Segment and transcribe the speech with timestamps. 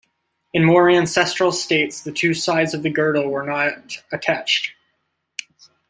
[0.51, 4.71] In more ancestral states the two sides of the girdle were not attached.